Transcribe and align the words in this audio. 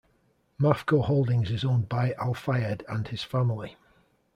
Mafco 0.59 1.05
Holdings 1.05 1.51
is 1.51 1.63
owned 1.63 1.87
by 1.87 2.15
Al-Fayed 2.19 2.83
and 2.89 3.07
his 3.07 3.21
family. 3.21 3.77